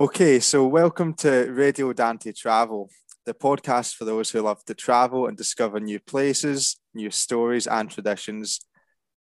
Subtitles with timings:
[0.00, 2.88] Okay, so welcome to Radio Dante Travel,
[3.26, 7.90] the podcast for those who love to travel and discover new places, new stories, and
[7.90, 8.60] traditions.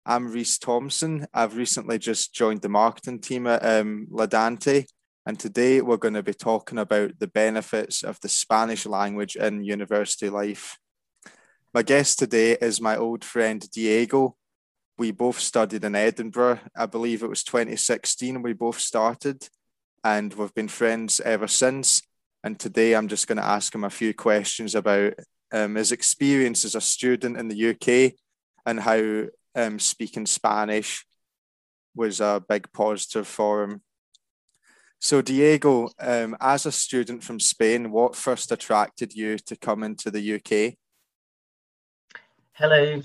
[0.05, 1.25] I'm Reese Thompson.
[1.33, 4.85] I've recently just joined the marketing team at um, La Dante,
[5.25, 9.63] and today we're going to be talking about the benefits of the Spanish language in
[9.63, 10.77] university life.
[11.73, 14.35] My guest today is my old friend Diego.
[14.99, 16.59] We both studied in Edinburgh.
[16.75, 19.49] I believe it was 2016 we both started
[20.03, 22.01] and we've been friends ever since.
[22.43, 25.13] And today I'm just going to ask him a few questions about
[25.51, 28.13] um, his experience as a student in the UK
[28.65, 31.05] and how um, speaking Spanish
[31.95, 33.81] was a big positive for him.
[34.99, 40.09] So, Diego, um, as a student from Spain, what first attracted you to come into
[40.09, 40.75] the UK?
[42.53, 43.01] Hello.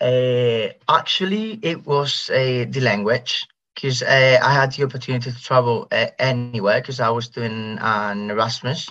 [0.00, 5.88] Uh, actually, it was uh, the language because uh, I had the opportunity to travel
[5.90, 8.88] uh, anywhere because I was doing an Erasmus.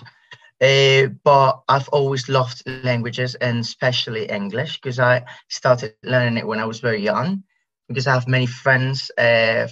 [0.60, 6.60] Uh, but I've always loved languages and especially English because I started learning it when
[6.60, 7.42] I was very young.
[7.88, 9.10] Because I have many friends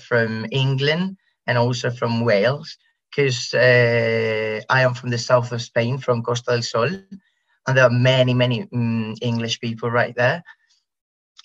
[0.07, 2.77] from England and also from Wales.
[3.11, 6.89] Because I am from the south of Spain, from Costa del Sol,
[7.67, 10.43] and there are many, many um, English people right there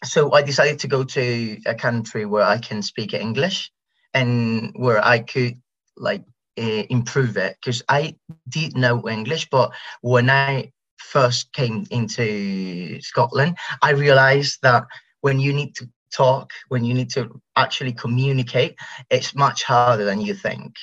[0.03, 3.71] so I decided to go to a country where I can speak English
[4.13, 5.59] and where I could
[5.95, 6.23] like
[6.57, 8.15] uh, improve it because I
[8.49, 14.85] did know English, but when I first came into Scotland, I realized that
[15.21, 18.75] when you need to talk, when you need to actually communicate,
[19.09, 20.75] it's much harder than you think.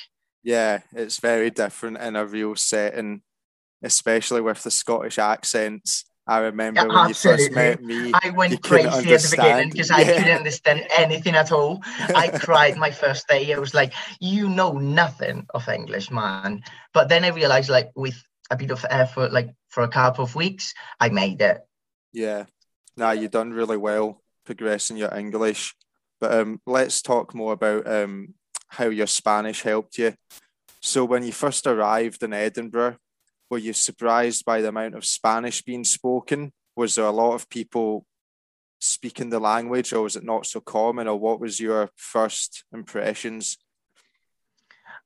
[0.43, 3.21] Yeah, it's very different in a real setting,
[3.81, 7.43] especially with the Scottish accents I remember yeah, when absolutely.
[7.43, 8.11] you first met me.
[8.23, 9.97] I went crazy at the beginning because yeah.
[9.97, 11.81] I couldn't understand anything at all.
[12.15, 13.53] I cried my first day.
[13.53, 16.63] I was like, you know nothing of English, man.
[16.93, 20.35] But then I realized, like, with a bit of effort, like for a couple of
[20.35, 21.61] weeks, I made it.
[22.11, 22.45] Yeah.
[22.97, 25.75] Nah, you've done really well progressing your English.
[26.19, 28.33] But um, let's talk more about um,
[28.69, 30.15] how your Spanish helped you.
[30.81, 32.97] So when you first arrived in Edinburgh,
[33.49, 36.51] were you surprised by the amount of Spanish being spoken?
[36.75, 38.05] Was there a lot of people
[38.79, 41.07] speaking the language, or was it not so common?
[41.07, 43.57] Or what was your first impressions?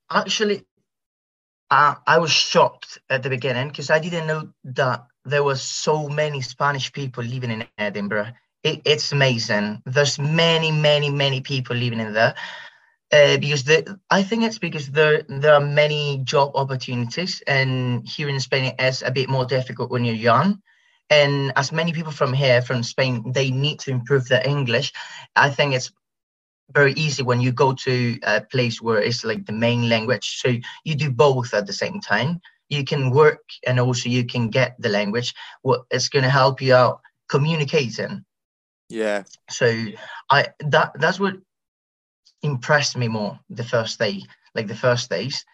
[0.09, 0.65] Actually,
[1.69, 6.07] uh, I was shocked at the beginning because I didn't know that there were so
[6.07, 8.31] many Spanish people living in Edinburgh.
[8.63, 9.81] It, it's amazing.
[9.85, 12.35] There's many, many, many people living in there
[13.11, 18.29] uh, because the, I think it's because there there are many job opportunities, and here
[18.29, 20.61] in Spain it's a bit more difficult when you're young.
[21.09, 24.93] And as many people from here, from Spain, they need to improve their English.
[25.35, 25.91] I think it's
[26.71, 30.39] very easy when you go to a place where it's like the main language.
[30.39, 30.53] So
[30.83, 32.41] you do both at the same time.
[32.69, 35.33] You can work and also you can get the language.
[35.63, 38.23] What it's going to help you out communicating.
[38.89, 39.23] Yeah.
[39.49, 39.85] So
[40.29, 41.35] I that that's what
[42.41, 44.23] impressed me more the first day,
[44.55, 45.45] like the first days.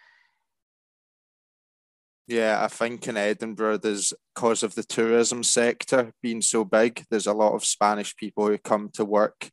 [2.28, 7.28] Yeah, I think in Edinburgh, there's because of the tourism sector being so big, there's
[7.28, 9.48] a lot of Spanish people who come to work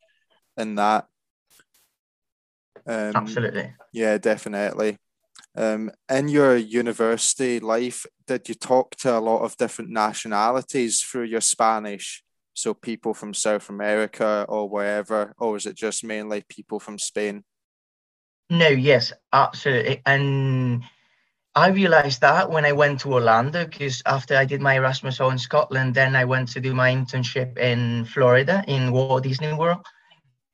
[0.57, 1.05] in that.
[2.87, 3.73] Um, Absolutely.
[3.93, 4.97] Yeah, definitely.
[5.55, 11.25] Um, in your university life, did you talk to a lot of different nationalities through
[11.25, 12.23] your Spanish?
[12.53, 17.43] So people from South America or wherever, or is it just mainly people from Spain?
[18.49, 20.01] No, yes, absolutely.
[20.05, 20.83] And
[21.55, 25.37] I realized that when I went to Orlando, because after I did my Erasmus in
[25.37, 29.85] Scotland, then I went to do my internship in Florida in Walt Disney World.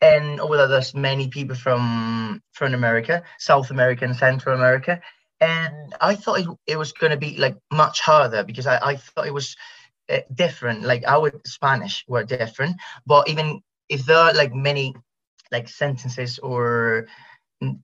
[0.01, 5.01] And there, there's many people from from America, South America and Central America.
[5.41, 8.95] And I thought it, it was going to be like much harder because I, I
[8.97, 9.55] thought it was
[10.09, 10.81] Uh, different.
[10.81, 14.95] Like our Spanish were different, but even if there are like many
[15.51, 17.07] like sentences or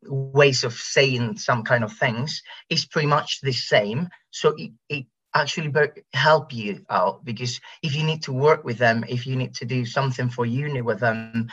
[0.04, 4.10] ways of saying some kind of things, it's pretty much the same.
[4.32, 5.06] So it, it
[5.36, 5.72] actually
[6.14, 9.66] help you out because if you need to work with them, if you need to
[9.66, 11.50] do something for uni with them,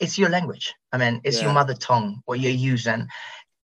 [0.00, 0.74] it's your language.
[0.92, 1.44] I mean, it's yeah.
[1.44, 3.06] your mother tongue what you're using.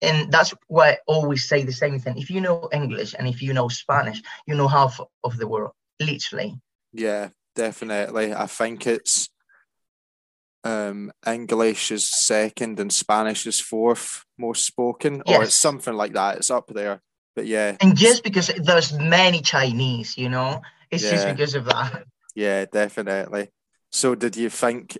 [0.04, 2.20] And that's why I always say the same thing.
[2.20, 5.72] If you know English and if you know Spanish, you know half of the world
[6.06, 6.56] literally.
[6.92, 8.34] Yeah, definitely.
[8.34, 9.30] I think it's
[10.64, 15.38] um, English is second and Spanish is fourth most spoken, yes.
[15.38, 16.38] or it's something like that.
[16.38, 17.02] It's up there.
[17.36, 17.76] But yeah.
[17.82, 20.62] And just because there's many Chinese, you know,
[20.92, 21.12] it's yeah.
[21.12, 22.04] just because of that.
[22.36, 23.50] Yeah, definitely.
[23.92, 24.98] So did you think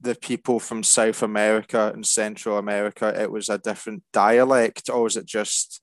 [0.00, 5.16] the people from South America and Central America, it was a different dialect, or was
[5.16, 5.80] it just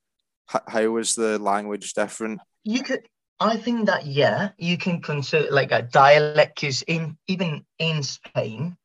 [0.47, 2.39] how was the language different?
[2.63, 3.01] You could.
[3.39, 8.75] I think that yeah, you can consider like a dialect is in even in Spain.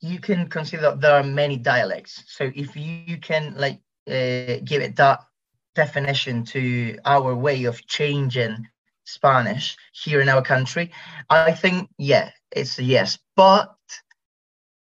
[0.00, 2.22] You can consider that there are many dialects.
[2.26, 5.20] So if you can like uh, give it that
[5.74, 8.68] definition to our way of changing
[9.04, 10.92] Spanish here in our country,
[11.30, 13.18] I think yeah, it's a yes.
[13.36, 13.74] But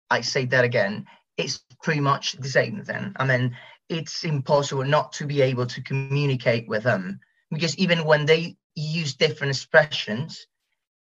[0.10, 1.06] I say that again,
[1.38, 3.14] it's pretty much the same then.
[3.16, 3.56] I mean,
[3.88, 9.16] it's impossible not to be able to communicate with them because even when they use
[9.16, 10.48] different expressions,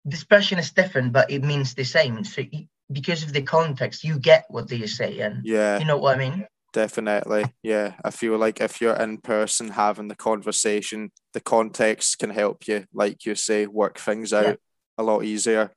[0.04, 2.25] the expression is different, but it means the same.
[2.25, 2.43] So
[2.90, 5.43] because of the context, you get what they're saying.
[5.44, 5.78] Yeah.
[5.78, 6.46] You know what I mean?
[6.72, 7.44] Definitely.
[7.62, 7.94] Yeah.
[8.04, 12.84] I feel like if you're in person having the conversation, the context can help you,
[12.94, 14.54] like you say, work things out yeah.
[14.99, 15.72] a lot easier.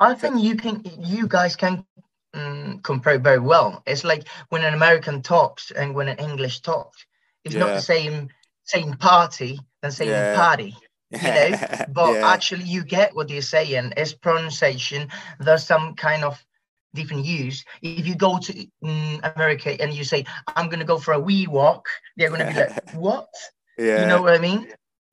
[0.00, 1.84] I think you can, you guys can
[2.34, 3.82] um, compare very well.
[3.86, 7.06] It's like when an American talks and when an English talks,
[7.44, 7.60] it's yeah.
[7.60, 8.28] not the same
[8.64, 10.36] same party than saying yeah.
[10.36, 10.76] party.
[11.10, 11.50] You know,
[11.92, 12.32] but yeah.
[12.32, 13.94] actually you get what they're saying.
[13.96, 15.08] It's pronunciation.
[15.40, 16.42] There's some kind of
[16.94, 17.64] different use.
[17.82, 21.46] If you go to um, America and you say, "I'm gonna go for a wee
[21.46, 21.86] walk,"
[22.16, 23.28] they're gonna be like, "What?"
[23.78, 24.02] Yeah.
[24.02, 24.68] You know what I mean?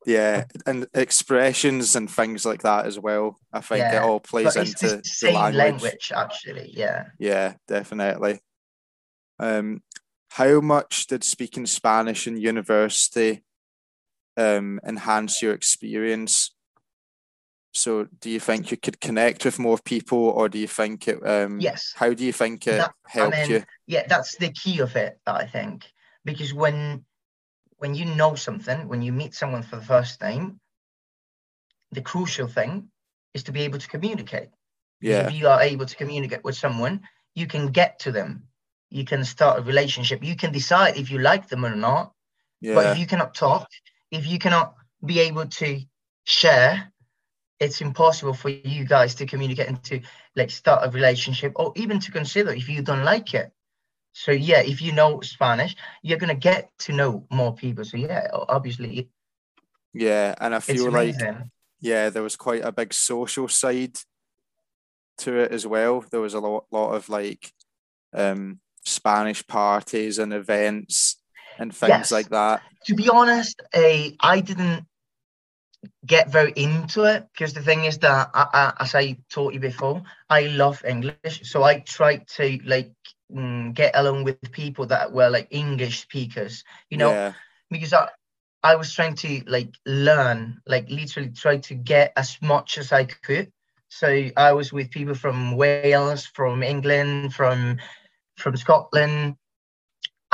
[0.05, 3.39] Yeah, and expressions and things like that as well.
[3.51, 3.97] I think yeah.
[3.97, 5.55] it all plays into the, the language.
[5.55, 6.11] language.
[6.15, 7.05] Actually, yeah.
[7.17, 8.39] Yeah, definitely.
[9.39, 9.81] Um,
[10.29, 13.44] how much did speaking Spanish in university
[14.37, 16.51] um, enhance your experience?
[17.73, 21.25] So, do you think you could connect with more people, or do you think it?
[21.27, 21.93] Um, yes.
[21.95, 23.63] How do you think it that, helped I mean, you?
[23.85, 25.19] Yeah, that's the key of it.
[25.27, 25.85] I think
[26.23, 27.03] because when
[27.77, 30.59] when you know something, when you meet someone for the first time,
[31.91, 32.89] the crucial thing
[33.33, 34.49] is to be able to communicate.
[35.01, 35.27] Yeah.
[35.27, 37.01] If you are able to communicate with someone,
[37.35, 38.43] you can get to them.
[38.89, 40.23] You can start a relationship.
[40.23, 42.13] You can decide if you like them or not.
[42.61, 42.75] Yeah.
[42.75, 43.67] But if you cannot talk,
[44.15, 45.81] if you cannot be able to
[46.23, 46.91] share,
[47.59, 50.01] it's impossible for you guys to communicate and to
[50.35, 53.51] like start a relationship or even to consider if you don't like it.
[54.13, 57.83] So yeah, if you know Spanish, you're gonna get to know more people.
[57.83, 59.09] So yeah, obviously.
[59.93, 61.15] Yeah, and I feel like
[61.79, 63.97] yeah, there was quite a big social side
[65.19, 66.03] to it as well.
[66.09, 67.51] There was a lot, lot of like
[68.13, 71.14] um, Spanish parties and events
[71.57, 72.11] and things yes.
[72.11, 72.61] like that.
[72.85, 74.85] To be honest, uh, I didn't
[76.05, 79.59] get very into it because the thing is that I, I, as I taught you
[79.59, 82.91] before, I love English, so I tried to like
[83.31, 87.33] mm, get along with people that were like English speakers, you know, yeah.
[87.69, 88.09] because I,
[88.63, 93.05] I was trying to like learn, like literally try to get as much as I
[93.05, 93.51] could.
[93.89, 97.77] So I was with people from Wales, from England, from
[98.37, 99.35] from Scotland.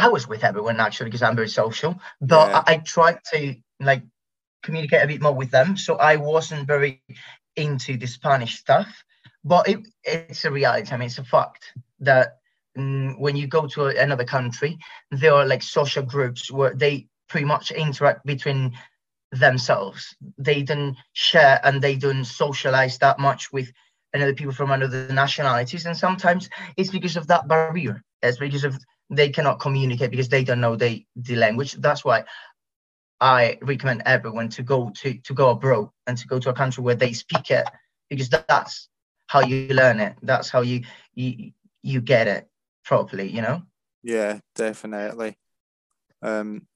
[0.01, 2.63] I was with everyone actually because I'm very social, but yeah.
[2.65, 4.03] I, I tried to like
[4.63, 5.77] communicate a bit more with them.
[5.77, 7.03] So I wasn't very
[7.55, 8.87] into the Spanish stuff,
[9.43, 10.91] but it, it's a reality.
[10.91, 12.37] I mean, it's a fact that
[12.75, 14.79] mm, when you go to another country,
[15.11, 18.73] there are like social groups where they pretty much interact between
[19.31, 20.15] themselves.
[20.39, 23.71] They don't share and they don't socialize that much with
[24.13, 25.85] another people from another nationalities.
[25.85, 28.03] And sometimes it's because of that barrier.
[28.23, 28.75] It's because of
[29.11, 31.73] they cannot communicate because they don't know the, the language.
[31.73, 32.23] That's why
[33.19, 36.83] I recommend everyone to go to to go abroad and to go to a country
[36.83, 37.67] where they speak it
[38.09, 38.89] because that's
[39.27, 40.15] how you learn it.
[40.23, 41.51] That's how you you
[41.83, 42.49] you get it
[42.83, 43.29] properly.
[43.29, 43.61] You know.
[44.01, 45.37] Yeah, definitely.
[46.23, 46.67] Um,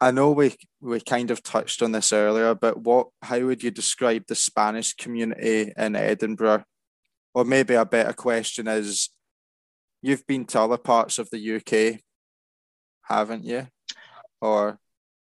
[0.00, 3.70] I know we we kind of touched on this earlier, but what how would you
[3.70, 6.64] describe the Spanish community in Edinburgh?
[7.34, 9.10] Or maybe a better question is,
[10.06, 12.00] you've been to other parts of the UK,
[13.02, 13.66] haven't you?
[14.40, 14.78] Or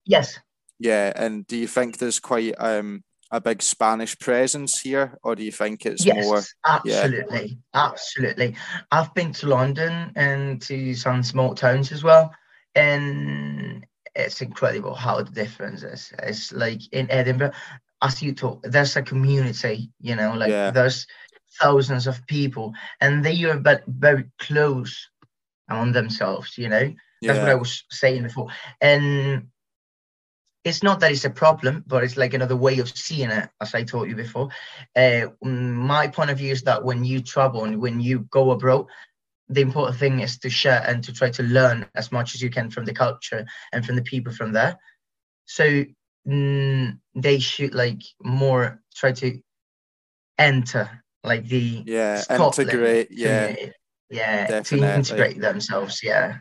[0.05, 0.39] Yes.
[0.79, 5.43] Yeah, and do you think there's quite um a big Spanish presence here, or do
[5.43, 6.43] you think it's yes, more?
[6.65, 7.85] Absolutely, yeah.
[7.85, 8.55] absolutely.
[8.91, 12.33] I've been to London and to some small towns as well,
[12.75, 16.13] and it's incredible how the difference is.
[16.23, 17.51] It's like in Edinburgh,
[18.01, 20.71] as you talk, there's a community, you know, like yeah.
[20.71, 21.05] there's
[21.59, 25.09] thousands of people, and they are but very close
[25.69, 26.93] on themselves, you know.
[27.21, 27.41] That's yeah.
[27.41, 28.49] what I was saying before,
[28.79, 29.47] and
[30.67, 33.73] it's not that it's a problem, but it's like another way of seeing it, as
[33.73, 34.49] I told you before.
[34.95, 38.87] Uh, my point of view is that when you travel and when you go abroad,
[39.49, 42.49] the important thing is to share and to try to learn as much as you
[42.49, 44.77] can from the culture and from the people from there.
[45.45, 45.85] So
[46.27, 49.39] mm, they should like more try to
[50.37, 53.55] enter like the yeah Scotland integrate yeah
[54.09, 54.87] yeah Definitely.
[54.87, 56.37] to integrate themselves yeah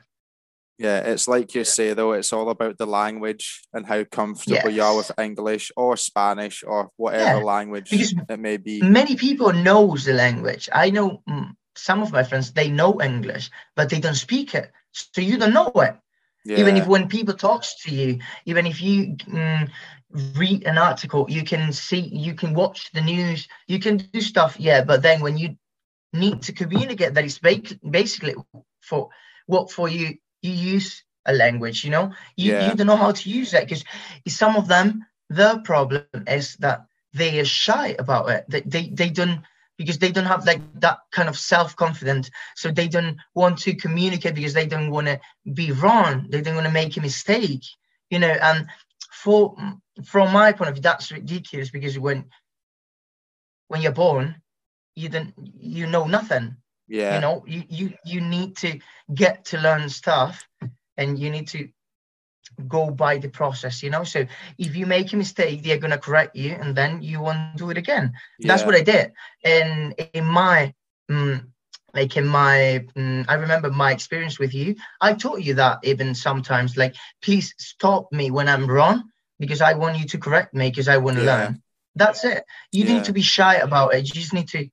[0.79, 4.83] Yeah, it's like you say though, it's all about the language and how comfortable you
[4.83, 8.83] are with English or Spanish or whatever Yeah, language because it may be.
[8.83, 10.69] many people knows the language.
[10.73, 14.71] I know mm, some of my friends they know English, but they don't speak it,
[14.93, 15.97] so you don't know it.
[16.45, 19.71] Yeah, Even if when people talks to you, even if you mm,
[20.11, 24.57] read an article, you can see, you can watch the news, you can do stuff.
[24.59, 25.57] Yeah, but then when you
[26.13, 28.35] need to communicate, that is ba- basically
[28.81, 29.09] for
[29.47, 31.85] what for you you use a language.
[31.85, 32.65] You know, you Yeah.
[32.65, 33.85] you don't know how to use it because
[34.29, 36.69] some of them the problem is that
[37.13, 38.45] they are shy about it.
[38.49, 39.43] They they, they don't
[39.79, 44.35] because they don't have like that kind of self-confidence so they don't want to communicate
[44.35, 45.19] because they don't want to
[45.53, 47.65] be wrong they don't want to make a mistake
[48.11, 48.67] you know and
[49.11, 49.55] for
[50.05, 52.25] from my point of view that's ridiculous because when
[53.69, 54.41] when you're born
[54.95, 56.57] you don't you know nothing.
[56.89, 58.79] Yeah, you know you, you you need to
[59.15, 60.49] get to learn stuff
[60.97, 61.69] and you need to
[62.69, 64.05] go by the process you know?
[64.05, 64.25] So
[64.59, 67.71] if you make a mistake they're going to correct you and then you won't do
[67.71, 68.13] it again.
[68.43, 69.13] That's what i did.
[69.45, 70.73] And in my
[71.11, 71.45] mm,
[71.93, 74.77] like in my mm, i remember my experience with you.
[75.01, 79.75] I taught you that even sometimes like please stop me when i'm wrong because i
[79.75, 81.37] want you to correct me because i want to Yeah.
[81.37, 81.63] learn
[81.95, 82.95] that's it you Yeah.
[82.95, 84.69] need to be shy about it you just need to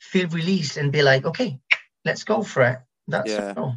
[0.00, 1.58] feel released and be like okay
[2.04, 3.54] let's go for it that's Yeah.
[3.56, 3.76] all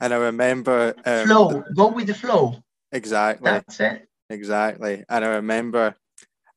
[0.00, 5.04] And I remember um, flow go with the flow exactly, that's it exactly.
[5.08, 5.94] And I remember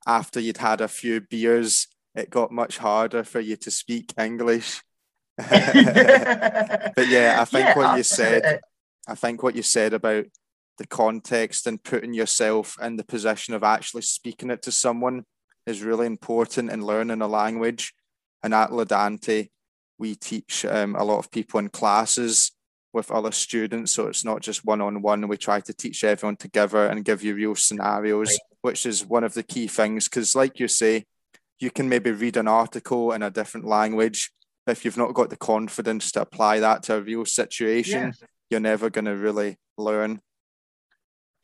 [0.05, 4.81] after you'd had a few beers, it got much harder for you to speak English.
[5.37, 8.61] but yeah, I think Yeah, what you said,
[9.07, 10.25] I think what you said about
[10.77, 15.23] the context and putting yourself in the position of actually speaking it to someone
[15.65, 17.93] is really important in learning a language.
[18.41, 19.47] And at La Dante,
[19.97, 22.51] we teach um, a lot of people in classes
[22.91, 23.91] with other students.
[23.93, 25.27] So it's not just one on one.
[25.27, 28.39] We try to teach everyone together and give you real scenarios, Right.
[28.61, 30.09] which is one of the key things.
[30.09, 31.05] Because, like you say,
[31.59, 34.31] you can maybe read an article in a different language,
[34.65, 38.27] but if you've not got the confidence to apply that to a real situation, Yeah.
[38.49, 40.19] you're never going to really learn.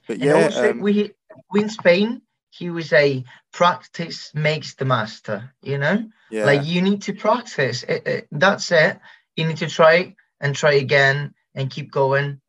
[0.10, 1.12] But yeah, also, um, we,
[1.54, 3.24] in Spain, he was a
[3.54, 5.54] practice makes the master.
[5.62, 7.84] You know, yeah, like you need to practice.
[7.84, 9.00] It, it- that's it.
[9.36, 12.42] You need to try and try again and keep going.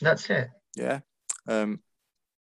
[0.00, 0.48] That's it.
[0.76, 1.00] yeah.
[1.48, 1.80] Um,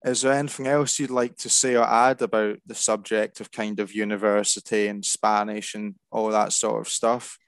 [0.05, 3.79] is there anything else you'd like to say or add about the subject of kind
[3.79, 7.39] of university and Spanish and all that sort of stuff?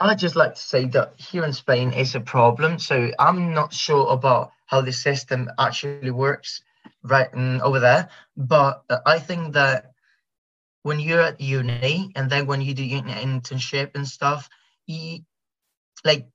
[0.00, 2.78] I'd just like to say that here in Spain is a problem.
[2.78, 6.48] So I'm not sure about how the system actually works
[7.02, 8.08] right mm, over there.
[8.36, 9.92] But I think that
[10.82, 14.48] when you're at uni and then when you do internship and stuff,
[14.86, 15.20] you,
[16.04, 16.28] like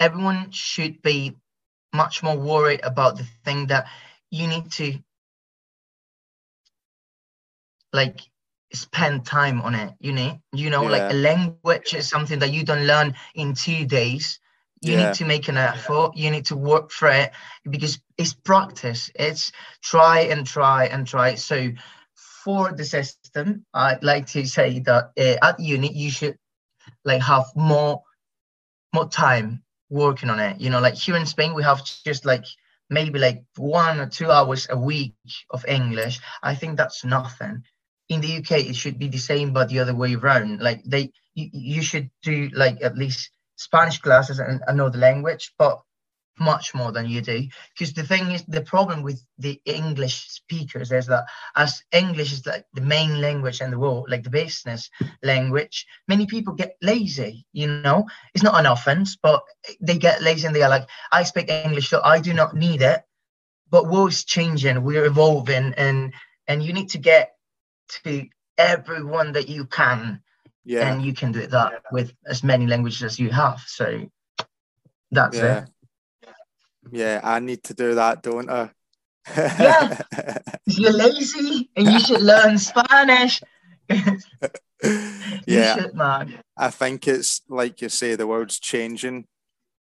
[0.00, 1.36] everyone should be
[1.92, 3.86] much more worried about the thing that
[4.30, 4.98] you need to
[7.92, 8.20] like
[8.72, 10.40] spend time on it you know?
[10.52, 14.40] You know like a language is something that you don't learn in two days
[14.82, 14.96] you Yeah.
[14.96, 16.16] need to make an effort.
[16.16, 17.32] You need to work for it
[17.68, 19.10] because it's practice.
[19.14, 19.52] It's
[19.82, 21.34] try and try and try.
[21.36, 21.70] So
[22.44, 26.38] for the system i'd like to say that uh, at uni you should
[27.04, 28.02] like have more
[28.94, 30.60] more time working on it.
[30.60, 32.44] You know like here in spain we have just like
[32.90, 35.14] maybe like one or two hours a week
[35.50, 36.20] of english.
[36.42, 37.62] I think that's nothing.
[38.08, 40.60] In the uk it should be the same but the other way around.
[40.60, 45.80] Like they you, you should do like at least spanish classes and another language but
[46.38, 47.46] much more than you do.
[47.72, 51.24] Because the thing is the problem with the english speakers is that
[51.56, 54.90] as english is like the main language in the world like the business
[55.22, 58.06] language many people get lazy you know?
[58.34, 59.42] It's not an offense but
[59.80, 62.82] they get lazy and they are like i speak english so i do not need
[62.82, 63.02] it.
[63.70, 66.12] But world's changing we're evolving and
[66.48, 67.32] and you need to get
[68.04, 68.26] to
[68.58, 70.22] everyone that you can
[70.66, 74.10] Yeah, and you can do that with as many languages as you have so
[75.10, 75.68] that's yeah, it
[76.90, 77.20] yeah.
[77.22, 78.70] I need to do that, don't I?
[79.36, 80.00] Yeah.
[80.66, 83.40] you're lazy and you should learn spanish
[85.46, 85.76] yeah.
[85.76, 85.92] should
[86.56, 89.26] I think it's like you say, the world's changing.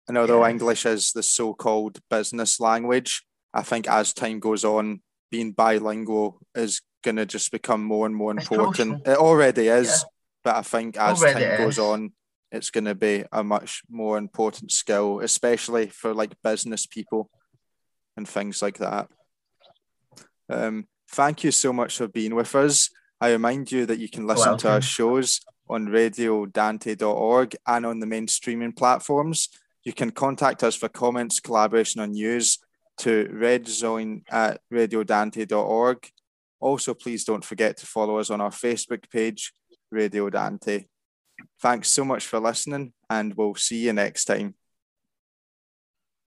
[0.07, 0.51] And although Yeah.
[0.51, 6.41] English is the so called business language, I think as time goes on, being bilingual
[6.55, 9.07] is going to just become more and more important.
[9.07, 10.09] It already is, Yeah.
[10.49, 12.13] But I think as Already time goes on,
[12.51, 17.29] it's going to be a much more important skill, especially for like business people
[18.17, 19.11] and things like that.
[20.49, 22.89] Um, thank you so much for being with us.
[23.21, 28.07] I remind you that you can listen to our shows on radiodante.org and on the
[28.07, 29.51] main streaming platforms.
[29.85, 32.57] You can contact us for comments, collaboration on news
[33.01, 36.11] to redzone at radiodante.org.
[36.59, 39.53] Also, please don't forget to follow us on our Facebook page,
[39.91, 40.85] Radio Dante.
[41.61, 44.58] Thanks so much for listening, and we'll see you next time.